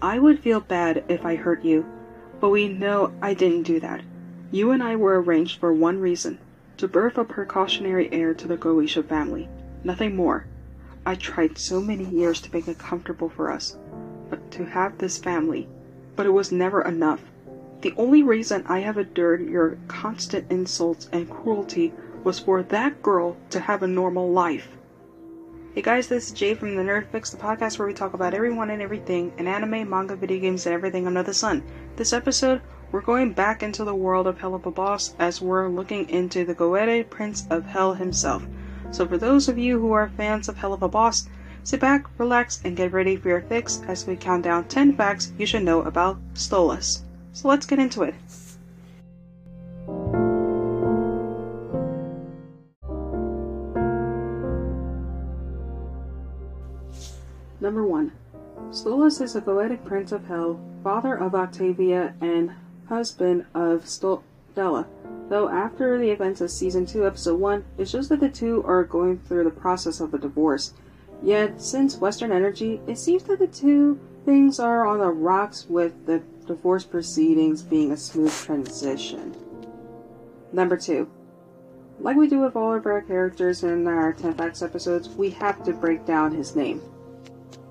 [0.00, 1.84] I would feel bad if I hurt you,
[2.40, 4.02] but we know I didn't do that.
[4.52, 6.38] You and I were arranged for one reason
[6.76, 9.48] to birth a precautionary heir to the Goetia family.
[9.82, 10.46] Nothing more.
[11.04, 13.76] I tried so many years to make it comfortable for us,
[14.30, 15.66] but to have this family,
[16.14, 17.22] but it was never enough.
[17.80, 21.92] The only reason I have endured your constant insults and cruelty
[22.22, 24.68] was for that girl to have a normal life.
[25.74, 28.32] Hey guys, this is Jay from the Nerd Fix, the podcast where we talk about
[28.32, 31.62] everyone and everything in anime, manga, video games, and everything under the sun.
[31.94, 36.46] This episode, we're going back into the world of Helluva Boss as we're looking into
[36.46, 38.46] the Goetia Prince of Hell himself.
[38.92, 41.28] So for those of you who are fans of Helluva Boss,
[41.64, 45.32] sit back, relax, and get ready for your fix as we count down 10 facts
[45.36, 47.02] you should know about Stolas.
[47.34, 48.14] So let's get into it.
[57.68, 58.12] Number 1.
[58.70, 62.52] Stolas is a Goetic prince of hell, father of Octavia, and
[62.88, 64.86] husband of Stella.
[65.28, 68.84] Though after the events of season 2, episode 1, it shows that the two are
[68.84, 70.72] going through the process of a divorce.
[71.22, 76.06] Yet, since Western energy, it seems that the two things are on the rocks with
[76.06, 79.36] the divorce proceedings being a smooth transition.
[80.54, 81.06] Number 2.
[82.00, 85.62] Like we do with all of our characters in our 10 Facts episodes, we have
[85.64, 86.80] to break down his name.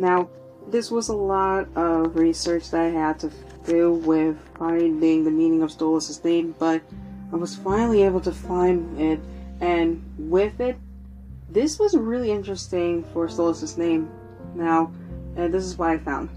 [0.00, 0.30] Now,
[0.66, 3.30] this was a lot of research that I had to
[3.66, 6.80] do with finding the meaning of Stolas' name, but
[7.30, 9.20] I was finally able to find it,
[9.60, 10.78] and with it,
[11.50, 14.10] this was really interesting for Stolas' name.
[14.54, 14.90] Now,
[15.36, 16.30] and this is what I found.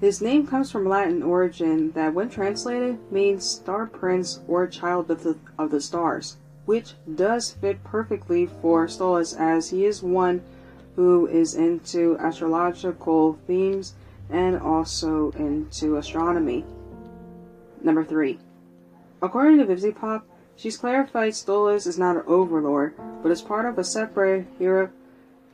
[0.00, 5.24] His name comes from Latin origin that, when translated, means star prince or child of
[5.24, 10.40] the, of the stars, which does fit perfectly for Stolas as he is one
[10.96, 13.94] who is into astrological themes
[14.28, 16.64] and also into astronomy.
[17.82, 18.38] Number 3.
[19.22, 20.22] According to VivziePop,
[20.56, 24.92] she's clarified Stolas is not an overlord, but is part of a separate hier-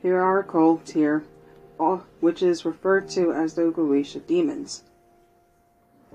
[0.01, 1.23] hierarchical tier,
[2.19, 4.83] which is referred to as the Goetia demons.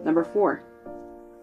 [0.02, 0.62] Number 4.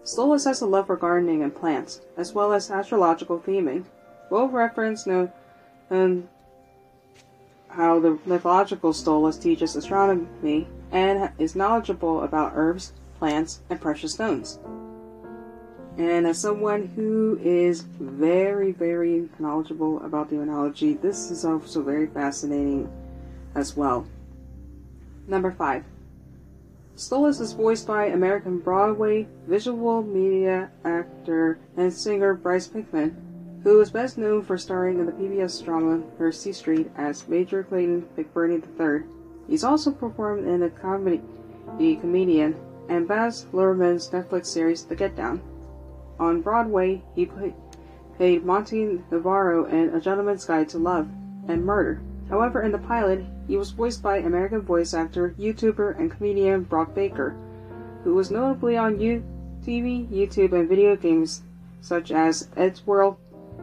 [0.04, 3.84] Stolas has a love for gardening and plants, as well as astrological theming.
[4.30, 5.30] Both reference no,
[5.90, 6.28] and
[7.70, 14.58] how the mythological Stolas teaches astronomy and is knowledgeable about herbs, plants, and precious stones.
[15.96, 22.90] And as someone who is very, very knowledgeable about demonology, this is also very fascinating
[23.54, 24.06] as well.
[25.26, 25.84] Number 5.
[26.96, 33.16] Stolas is voiced by American Broadway visual media actor and singer Bryce Pinkham,
[33.62, 38.08] who is best known for starring in the PBS drama Mercy Street as Major Clayton
[38.16, 39.06] McBurney III.
[39.46, 41.20] He's also performed in the comedy
[41.78, 42.56] The Comedian
[42.88, 45.42] and Baz Luhrmann's Netflix series The Get Down.
[46.18, 51.08] On Broadway, he played, Monty Navarro in A Gentleman's Guide to Love
[51.48, 52.02] and Murder.
[52.28, 56.94] However, in the pilot, he was voiced by American voice actor, YouTuber, and comedian Brock
[56.94, 57.34] Baker,
[58.04, 59.24] who was notably on U-
[59.64, 61.42] TV, YouTube, and video games
[61.80, 63.16] such as Eddsworld,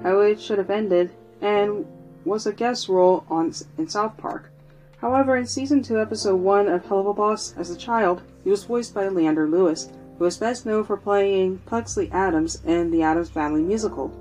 [0.03, 1.85] how It Should Have Ended, and
[2.25, 4.52] was a guest role on in South Park.
[5.00, 8.94] However, in season 2, episode 1 of Helluva Boss, as a child, he was voiced
[8.94, 13.62] by Leander Lewis, who is best known for playing Pugsley Addams in the Addams Family
[13.62, 14.12] musical.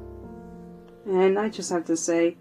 [1.07, 2.37] And I just have to say,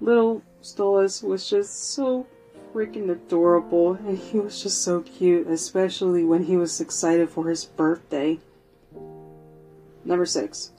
[0.00, 2.26] little Stolas was just so
[2.72, 7.64] freaking adorable, and he was just so cute, especially when he was excited for his
[7.64, 8.38] birthday.
[10.04, 10.72] Number 6.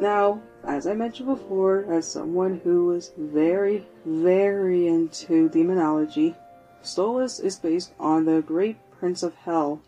[0.00, 6.34] Now, as I mentioned before, as someone who is very, very into demonology,
[6.82, 9.80] Stolas is based on the great Prince of Hell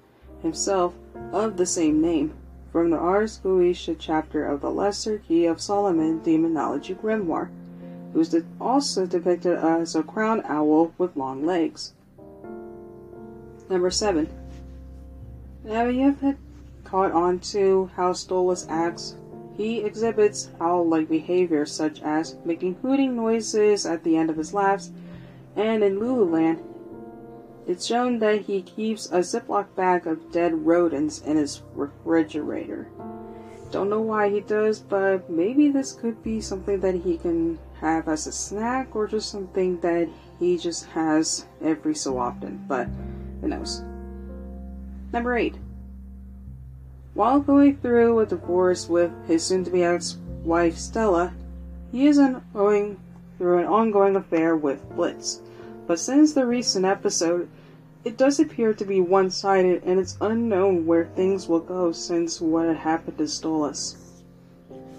[0.42, 0.94] himself
[1.32, 2.34] of the same name
[2.70, 7.50] from the Ars Goetia chapter of the Lesser Key of Solomon Demonology Grimoire,
[8.12, 11.94] who is also depicted as a crowned owl with long legs.
[13.68, 14.28] Number 7.
[15.64, 16.36] Now you have
[16.84, 19.16] caught on to how Stolas acts
[19.56, 24.90] he exhibits owl-like behavior such as making hooting noises at the end of his laughs,
[25.54, 26.62] and in Loo Loo Land,
[27.66, 32.86] it's shown that he keeps a Ziploc bag of dead rodents in his refrigerator.
[33.72, 38.08] Don't know why he does, but maybe this could be something that he can have
[38.08, 42.86] as a snack or just something that he just has every so often, but
[43.40, 43.82] who knows.
[45.12, 45.56] Number 8.
[47.16, 51.32] While going through a divorce with his soon to be ex wife Stella,
[51.90, 52.20] he is
[52.52, 53.00] going
[53.38, 55.40] through an ongoing affair with Blitz.
[55.86, 57.48] But since the recent episode,
[58.04, 62.38] it does appear to be one sided, and it's unknown where things will go since
[62.38, 63.96] what happened to Stolas.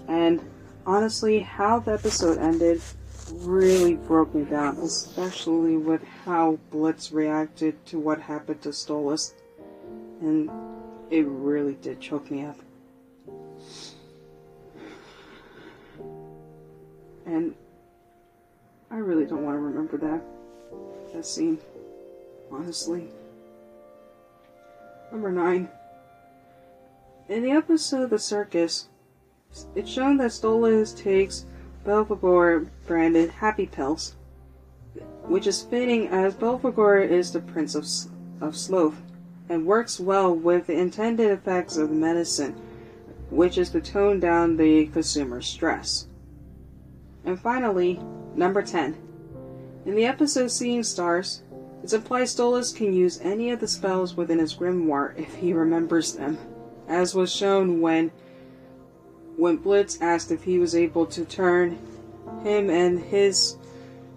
[0.08, 0.40] And
[0.84, 2.82] honestly, how the episode ended
[3.32, 9.34] really broke me down, especially with how Blitz reacted to what happened to Stolas.
[10.20, 10.50] And
[11.10, 12.56] it really did choke me up.
[17.26, 17.54] And
[18.90, 20.22] I really don't want to remember that.
[21.12, 21.58] That scene.
[22.50, 23.08] Honestly.
[25.12, 25.68] Number 9.
[27.28, 28.88] In the episode The Circus,
[29.74, 31.44] it's shown that Stolas takes
[31.84, 34.16] Belphegor branded Happy Pills,
[35.24, 37.86] which is fitting as Belphegor is the Prince of,
[38.42, 39.00] of Sloth
[39.48, 42.54] and works well with the intended effects of the medicine,
[43.30, 46.06] which is to tone down the consumer's stress.
[47.24, 48.00] And finally,
[48.34, 48.96] number 10.
[49.86, 51.42] In the episode Seeing Stars,
[51.82, 56.14] it's implied Stolas can use any of the spells within his grimoire if he remembers
[56.14, 56.38] them,
[56.88, 58.10] as was shown when
[59.36, 61.78] when Blitz asked if he was able to turn
[62.42, 63.56] him and his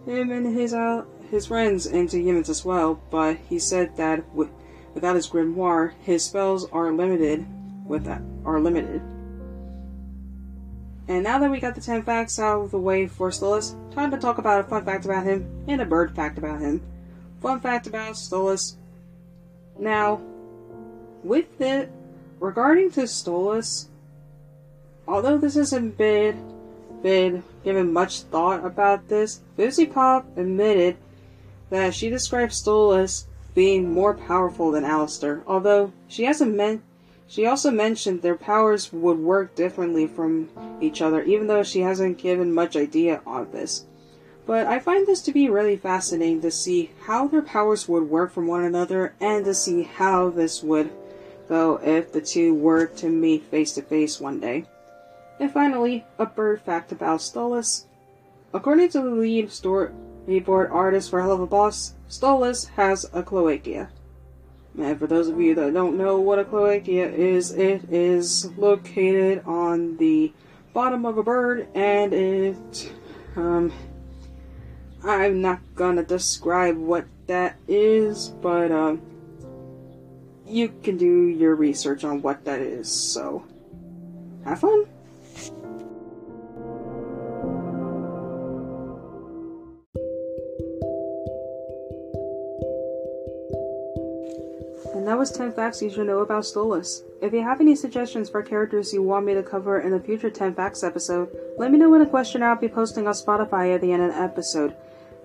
[0.05, 4.23] him and his uh, his friends into humans as well, but he said that
[4.93, 7.45] without his grimoire, his spells are limited.
[7.85, 9.01] With that, are limited.
[11.07, 14.11] And now that we got the 10 facts out of the way for Stolas, time
[14.11, 16.81] to talk about a fun fact about him and a bird fact about him.
[17.41, 18.75] Fun fact about Stolas.
[19.77, 20.21] Now,
[21.23, 21.91] with it,
[22.39, 23.87] regarding to Stolas,
[25.07, 26.53] although this hasn't been,
[27.01, 30.97] been given much thought about this, VivziePop admitted
[31.71, 36.81] that she describes Stolas being more powerful than Alastor, although she hasn't meant
[37.31, 40.49] she also mentioned their powers would work differently from
[40.81, 43.85] each other, even though she hasn't given much idea on this.
[44.45, 48.33] But I find this to be really fascinating to see how their powers would work
[48.33, 50.91] from one another and to see how this would
[51.47, 54.65] go if the two were to meet face to face one day.
[55.39, 57.85] And finally, a bird fact about Stolas.
[58.53, 59.53] According to the lead
[60.27, 63.89] storyboard artist for Helluva Boss, Stolas has a cloacia.
[64.77, 69.43] And for those of you that don't know what a cloacia is, it is located
[69.45, 70.31] on the
[70.73, 72.93] bottom of a bird and it,
[73.35, 73.73] um,
[75.03, 79.01] I'm not gonna describe what that is, but, um,
[80.47, 83.43] you can do your research on what that is, so
[84.45, 84.85] have fun!
[94.93, 97.03] And that was 10 facts you should know about Stolas.
[97.21, 100.29] If you have any suggestions for characters you want me to cover in a future
[100.29, 103.81] 10 facts episode, let me know in a question I'll be posting on Spotify at
[103.81, 104.75] the end of the episode.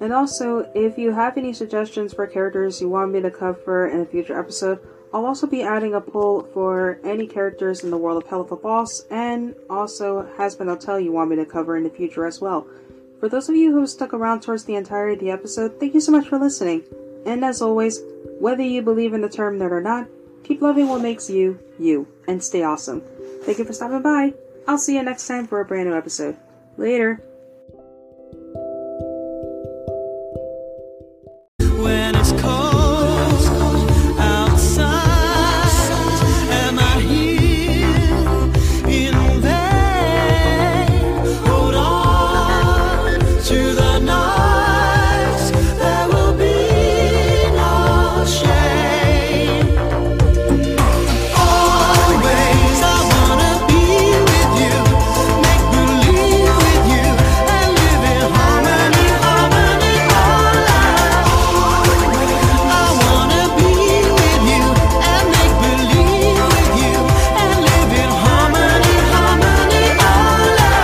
[0.00, 4.00] And also, if you have any suggestions for characters you want me to cover in
[4.00, 4.78] a future episode,
[5.12, 9.06] I'll also be adding a poll for any characters in the world of Helluva Boss,
[9.10, 12.66] and also Hazbin Hotel you want me to cover in the future as well.
[13.20, 16.00] For those of you who stuck around towards the entirety of the episode, thank you
[16.00, 16.84] so much for listening.
[17.26, 18.00] And as always,
[18.38, 20.06] whether you believe in the term nerd or not,
[20.44, 23.02] keep loving what makes you, you, and stay awesome.
[23.42, 24.32] Thank you for stopping by.
[24.68, 26.36] I'll see you next time for a brand new episode.
[26.76, 27.20] Later.